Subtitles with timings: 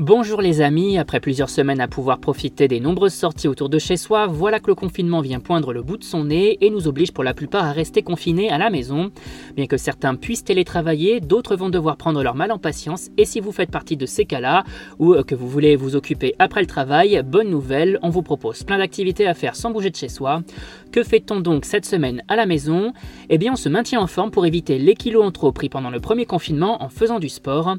[0.00, 3.96] Bonjour les amis, après plusieurs semaines à pouvoir profiter des nombreuses sorties autour de chez
[3.96, 7.10] soi, voilà que le confinement vient poindre le bout de son nez et nous oblige
[7.10, 9.10] pour la plupart à rester confinés à la maison.
[9.56, 13.40] Bien que certains puissent télétravailler, d'autres vont devoir prendre leur mal en patience et si
[13.40, 14.62] vous faites partie de ces cas-là
[15.00, 18.78] ou que vous voulez vous occuper après le travail, bonne nouvelle, on vous propose plein
[18.78, 20.42] d'activités à faire sans bouger de chez soi.
[20.92, 22.92] Que fait-on donc cette semaine à la maison?
[23.30, 25.90] Eh bien on se maintient en forme pour éviter les kilos en trop pris pendant
[25.90, 27.74] le premier confinement en faisant du sport.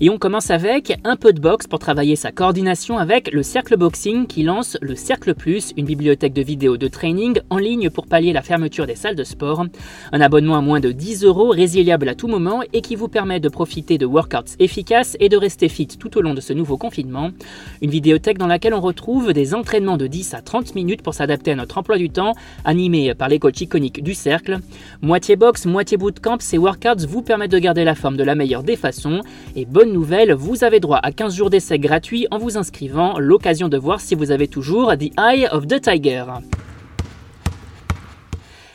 [0.00, 3.76] Et on commence avec un peu de boxe pour travailler sa coordination avec le Cercle
[3.76, 8.06] Boxing qui lance le Cercle Plus, une bibliothèque de vidéos de training en ligne pour
[8.06, 9.66] pallier la fermeture des salles de sport.
[10.12, 13.38] Un abonnement à moins de 10 euros, résiliable à tout moment et qui vous permet
[13.38, 16.76] de profiter de workouts efficaces et de rester fit tout au long de ce nouveau
[16.76, 17.30] confinement.
[17.82, 21.52] Une vidéothèque dans laquelle on retrouve des entraînements de 10 à 30 minutes pour s'adapter
[21.52, 22.32] à notre emploi du temps,
[22.64, 24.58] animés par les coachs iconiques du Cercle.
[25.02, 28.62] Moitié boxe, moitié bootcamp, ces workouts vous permettent de garder la forme de la meilleure
[28.62, 29.20] des façons
[29.54, 33.76] et nouvelle, vous avez droit à 15 jours d'essai gratuits en vous inscrivant, l'occasion de
[33.76, 36.24] voir si vous avez toujours The Eye of the Tiger.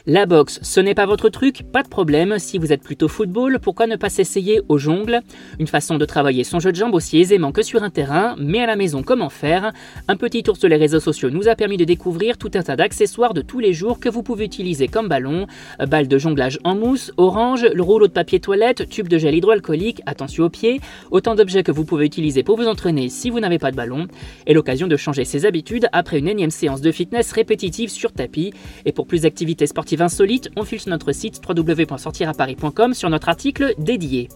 [0.10, 3.60] La boxe, ce n'est pas votre truc Pas de problème, si vous êtes plutôt football,
[3.62, 5.20] pourquoi ne pas s'essayer au jongle?
[5.60, 8.62] Une façon de travailler son jeu de jambes aussi aisément que sur un terrain, mais
[8.62, 9.74] à la maison comment faire?
[10.08, 12.78] Un petit tour sur les réseaux sociaux nous a permis de découvrir tout un tas
[12.78, 15.46] d'accessoires de tous les jours que vous pouvez utiliser comme ballon,
[15.86, 20.04] balle de jonglage en mousse, orange, le rouleau de papier toilette, tube de gel hydroalcoolique,
[20.06, 20.80] attention aux pieds,
[21.12, 24.08] autant d'objets que vous pouvez utiliser pour vous entraîner si vous n'avez pas de ballon,
[24.46, 28.54] et l'occasion de changer ses habitudes après une énième séance de fitness répétitive sur tapis,
[28.86, 34.30] et pour plus d'activités sportives insolite, on sur notre site www.sortiraparis.com sur notre article dédié.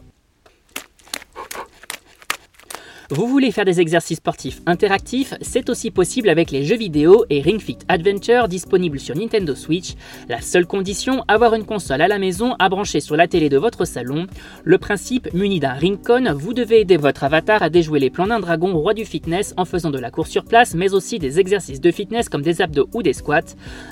[3.11, 7.41] Vous voulez faire des exercices sportifs interactifs C'est aussi possible avec les jeux vidéo et
[7.41, 9.95] Ring Fit Adventure disponibles sur Nintendo Switch.
[10.29, 13.57] La seule condition, avoir une console à la maison à brancher sur la télé de
[13.57, 14.27] votre salon.
[14.63, 18.39] Le principe, muni d'un Ringcon, vous devez aider votre avatar à déjouer les plans d'un
[18.39, 21.81] dragon roi du fitness en faisant de la course sur place, mais aussi des exercices
[21.81, 23.41] de fitness comme des abdos ou des squats.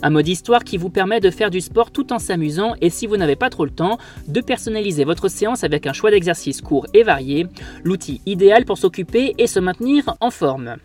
[0.02, 3.06] Un mode histoire qui vous permet de faire du sport tout en s'amusant et si
[3.06, 3.98] vous n'avez pas trop le temps,
[4.30, 7.48] de personnaliser votre séance avec un choix d'exercices courts et variés.
[7.84, 10.78] L'outil idéal pour s'occuper et se maintenir en forme.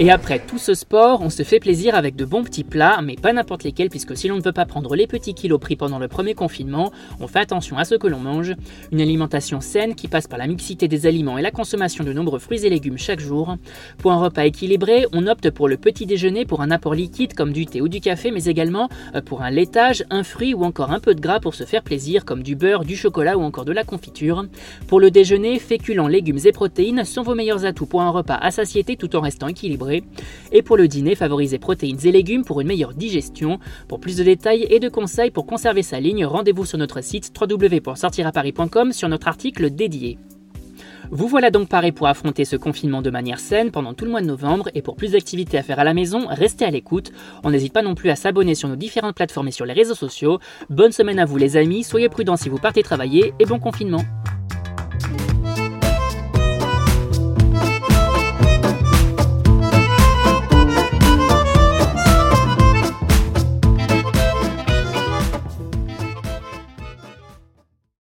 [0.00, 3.14] Et après tout ce sport, on se fait plaisir avec de bons petits plats, mais
[3.14, 6.00] pas n'importe lesquels, puisque si l'on ne veut pas prendre les petits kilos pris pendant
[6.00, 6.90] le premier confinement,
[7.20, 8.54] on fait attention à ce que l'on mange.
[8.90, 12.40] Une alimentation saine qui passe par la mixité des aliments et la consommation de nombreux
[12.40, 13.56] fruits et légumes chaque jour.
[13.98, 17.52] Pour un repas équilibré, on opte pour le petit déjeuner pour un apport liquide comme
[17.52, 20.90] du thé ou du café, mais également euh, pour un laitage, un fruit ou encore
[20.90, 23.64] un peu de gras pour se faire plaisir, comme du beurre, du chocolat ou encore
[23.64, 24.44] de la confiture.
[24.88, 28.50] Pour le déjeuner, féculents, légumes et protéines sont vos meilleurs atouts pour un repas à
[28.50, 30.04] satiété tout en restant équilibré.
[30.52, 33.58] Et pour le dîner, favorisez protéines et légumes pour une meilleure digestion.
[33.88, 37.32] Pour plus de détails et de conseils pour conserver sa ligne, rendez-vous sur notre site
[37.38, 40.18] www.sortiraparis.com sur notre article dédié.
[41.10, 44.22] Vous voilà donc paré pour affronter ce confinement de manière saine pendant tout le mois
[44.22, 47.12] de novembre et pour plus d'activités à faire à la maison, restez à l'écoute.
[47.42, 49.94] On n'hésite pas non plus à s'abonner sur nos différentes plateformes et sur les réseaux
[49.94, 50.38] sociaux.
[50.70, 54.02] Bonne semaine à vous les amis, soyez prudents si vous partez travailler et bon confinement.